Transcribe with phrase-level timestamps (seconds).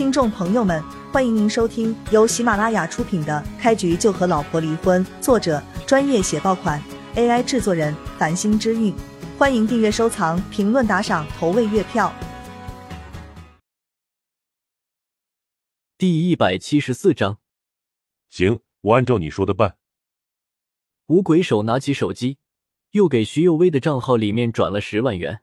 [0.00, 6.82] 听众朋友们，欢迎您收听由喜马拉雅出品的《开局就和老婆离婚》，作者专业写爆款
[7.16, 8.94] ，AI 制作人繁星之韵。
[9.36, 12.10] 欢迎订阅、收藏、评论、打赏、投喂月票。
[15.98, 17.36] 第一百七十四章，
[18.30, 19.76] 行，我按照你说的办。
[21.08, 22.38] 五鬼手拿起手机，
[22.92, 25.42] 又给徐幼薇的账号里面转了十万元。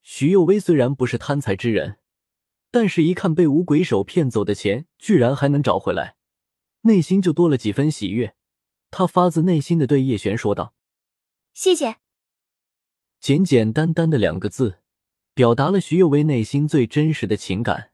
[0.00, 1.96] 徐幼薇虽然不是贪财之人。
[2.74, 6.16] 但是，一看被五鬼手骗走的钱居然还能找回来，
[6.80, 8.34] 内心就多了几分喜悦。
[8.90, 10.74] 他发自内心的对叶璇说道
[11.54, 11.98] ：“谢谢。”
[13.22, 14.80] 简简单单的两个字，
[15.34, 17.92] 表达了徐幼薇内心最真实的情感。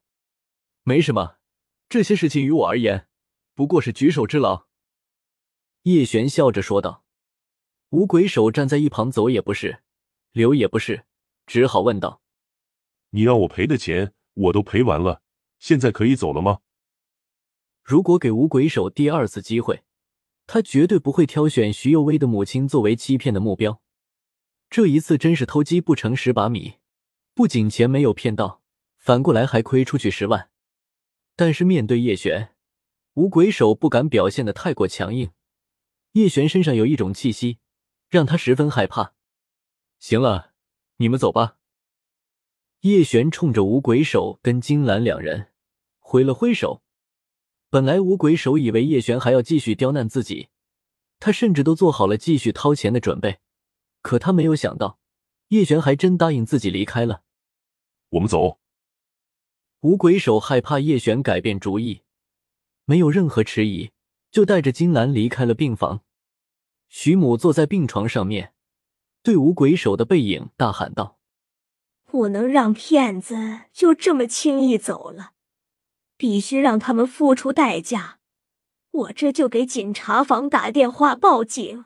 [0.82, 1.36] 没什么，
[1.90, 3.06] 这些事情于我而言，
[3.54, 4.66] 不过是举手之劳。”
[5.84, 7.04] 叶璇笑着说道。
[7.90, 9.82] 五鬼手站在一旁，走也不是，
[10.32, 11.04] 留也不是，
[11.44, 12.22] 只好问道
[13.12, 15.22] ：“你让我赔的钱？”我都赔完了，
[15.58, 16.60] 现在可以走了吗？
[17.82, 19.82] 如果给五鬼手第二次机会，
[20.46, 23.80] 他绝对不会挑选徐幼薇的母亲作为欺骗的目标。
[24.68, 26.74] 这一次真是偷鸡不成蚀把米，
[27.34, 28.62] 不仅钱没有骗到，
[28.96, 30.50] 反过来还亏出去十万。
[31.34, 32.54] 但是面对叶璇，
[33.14, 35.30] 五鬼手不敢表现的太过强硬。
[36.12, 37.58] 叶璇身上有一种气息，
[38.08, 39.14] 让他十分害怕。
[39.98, 40.52] 行了，
[40.96, 41.56] 你们走吧。
[42.80, 45.48] 叶璇冲着五鬼手跟金兰两人
[45.98, 46.82] 挥了挥手。
[47.68, 50.48] 本来五鬼手以为叶璇还要继续刁难自己，
[51.18, 53.40] 他甚至都做好了继续掏钱的准备。
[54.00, 54.98] 可他没有想到，
[55.48, 57.22] 叶璇还真答应自己离开了。
[58.08, 58.58] 我们走。
[59.80, 62.00] 五鬼手害怕叶璇改变主意，
[62.86, 63.90] 没有任何迟疑，
[64.30, 66.00] 就带着金兰离开了病房。
[66.88, 68.54] 徐母坐在病床上面，
[69.22, 71.19] 对五鬼手的背影大喊道。
[72.10, 75.32] 不能让骗子就这么轻易走了，
[76.16, 78.18] 必须让他们付出代价。
[78.90, 81.84] 我这就给警察房打电话报警。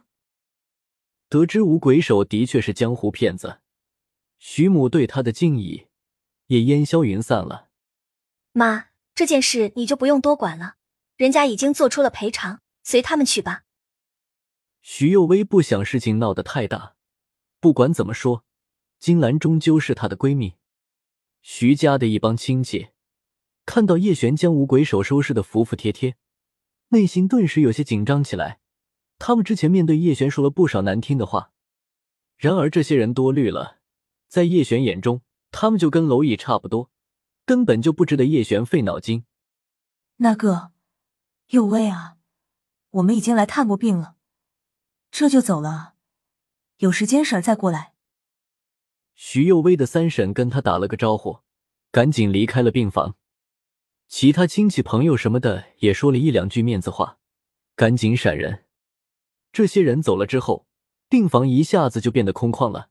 [1.28, 3.58] 得知五鬼手的确是江湖骗子，
[4.38, 5.88] 徐母对他的敬意
[6.46, 7.68] 也烟消云散了。
[8.52, 10.76] 妈，这件事你就不用多管了，
[11.16, 13.64] 人家已经做出了赔偿，随他们去吧。
[14.80, 16.94] 徐幼薇不想事情闹得太大，
[17.60, 18.44] 不管怎么说。
[18.98, 20.54] 金兰终究是她的闺蜜，
[21.42, 22.88] 徐家的一帮亲戚
[23.66, 26.16] 看到叶璇将五鬼手收拾的服服帖帖，
[26.88, 28.60] 内心顿时有些紧张起来。
[29.18, 31.52] 他们之前面对叶璇说了不少难听的话，
[32.36, 33.78] 然而这些人多虑了，
[34.28, 36.90] 在叶璇眼中，他们就跟蝼蚁差不多，
[37.46, 39.24] 根本就不值得叶璇费脑筋。
[40.16, 40.72] 那个，
[41.48, 42.16] 有位啊，
[42.90, 44.16] 我们已经来探过病了，
[45.10, 45.94] 这就走了，
[46.78, 47.93] 有时间婶再过来。
[49.14, 51.40] 徐幼薇的三婶跟他打了个招呼，
[51.90, 53.16] 赶紧离开了病房。
[54.08, 57.18] 其他亲戚朋友什么的也说了一两句面子话，
[57.74, 58.66] 赶紧闪人。
[59.52, 60.66] 这些人走了之后，
[61.08, 62.90] 病房一下子就变得空旷了。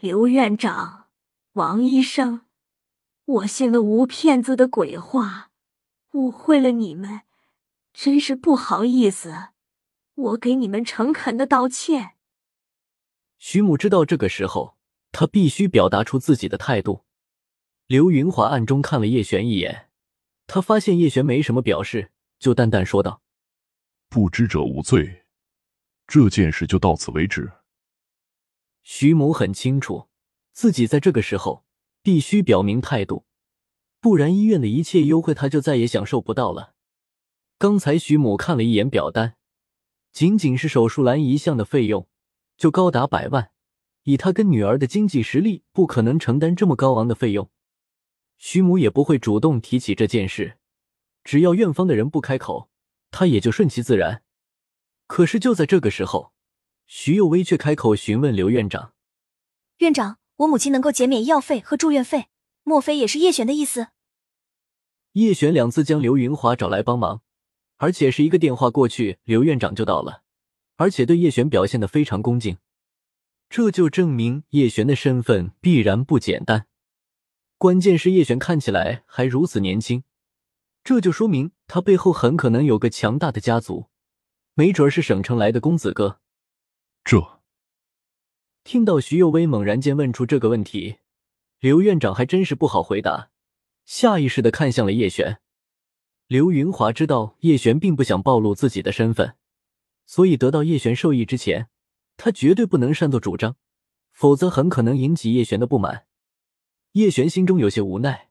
[0.00, 1.08] 刘院长、
[1.52, 2.46] 王医生，
[3.26, 5.50] 我信了吴骗子的鬼话，
[6.12, 7.22] 误会了你们，
[7.92, 9.50] 真是不好意思，
[10.14, 12.12] 我给你们诚恳的道歉。
[13.38, 14.79] 徐母知道这个时候。
[15.12, 17.04] 他必须表达出自己的态度。
[17.86, 19.90] 刘云华暗中看了叶璇一眼，
[20.46, 23.22] 他发现叶璇没什么表示，就淡淡说道
[24.08, 25.24] ：“不知者无罪，
[26.06, 27.50] 这件事就到此为止。”
[28.82, 30.08] 徐母很清楚，
[30.52, 31.64] 自己在这个时候
[32.02, 33.26] 必须表明态度，
[34.00, 36.74] 不然医院的一切优惠他就再也享受不到了。
[37.58, 39.36] 刚才徐母看了一眼表单，
[40.12, 42.08] 仅仅是手术栏一项的费用
[42.56, 43.50] 就高达百万。
[44.04, 47.50] 以他跟女儿的经济实力，不可能承担这么高昂的费用。
[48.38, 50.56] 徐母也不会主动提起这件事，
[51.24, 52.70] 只要院方的人不开口，
[53.10, 54.22] 他也就顺其自然。
[55.06, 56.32] 可是就在这个时候，
[56.86, 58.94] 徐幼薇却开口询问刘院长
[59.78, 62.28] ：“院长，我母亲能够减免医药费和住院费，
[62.62, 63.88] 莫非也是叶璇的意思？”
[65.14, 67.22] 叶璇两次将刘云华找来帮忙，
[67.76, 70.22] 而且是一个电话过去，刘院长就到了，
[70.76, 72.56] 而且对叶璇表现的非常恭敬。
[73.50, 76.68] 这就证明叶璇的身份必然不简单，
[77.58, 80.04] 关键是叶璇看起来还如此年轻，
[80.84, 83.88] 这就说明他背后很可能有个强大的家族，
[84.54, 86.20] 没准是省城来的公子哥。
[87.02, 87.40] 这
[88.62, 90.98] 听到徐幼薇猛然间问出这个问题，
[91.58, 93.30] 刘院长还真是不好回答，
[93.84, 95.40] 下意识的看向了叶璇。
[96.28, 99.34] 刘云华知道叶璇并不想暴露自己的身份，
[100.06, 101.68] 所以得到叶璇授意之前。
[102.22, 103.56] 他绝对不能擅作主张，
[104.12, 106.04] 否则很可能引起叶璇的不满。
[106.92, 108.28] 叶璇心中有些无奈，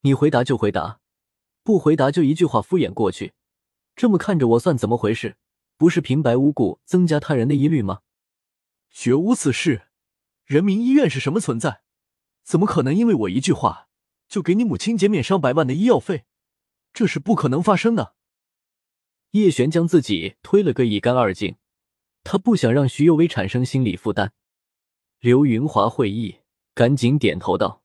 [0.00, 1.00] 你回答就回答，
[1.62, 3.34] 不回答就一句话敷衍过去，
[3.94, 5.36] 这么看着我算怎么回事？
[5.76, 8.00] 不是平白无故增加他人的疑虑吗？
[8.90, 9.88] 绝无此事，
[10.46, 11.82] 人民医院是什么存在？
[12.42, 13.88] 怎么可能因为我一句话
[14.26, 16.24] 就给你母亲减免上百万的医药费？
[16.94, 18.14] 这是不可能发生的。
[19.32, 21.56] 叶璇将自己推了个一干二净，
[22.28, 24.32] 他不想让徐幼薇产生心理负担。
[25.20, 26.40] 刘云华会意，
[26.74, 27.84] 赶紧点头道：“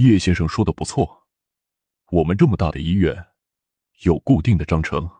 [0.00, 1.26] 叶先生说的不错，
[2.10, 3.26] 我们这么大的医院，
[4.04, 5.10] 有固定的章程，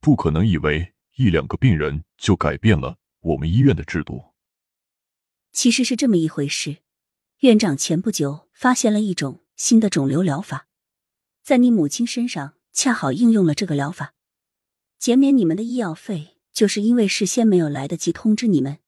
[0.00, 4.34] 不可能以为一两个病人就改变了我们医院的制度。
[5.52, 6.78] 其实是这么一回事，
[7.42, 10.66] 院长前不久发现了一种新的肿瘤疗法，
[11.44, 14.14] 在你母亲身上恰好应用了这个疗法。”
[14.98, 18.80] 减免你们的医药费，就是因为事先没有来得及通知你们。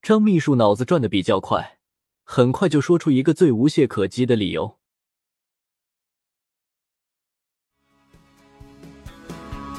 [0.00, 1.78] 张秘书脑子转的比较快，
[2.22, 4.76] 很快就说出一个最无懈可击的理由。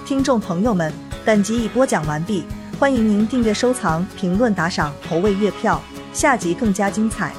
[0.05, 2.43] 听众朋友们，本集已播讲完毕，
[2.77, 5.81] 欢迎您订阅、收藏、评论、打赏、投喂月票，
[6.11, 7.33] 下集更加精彩。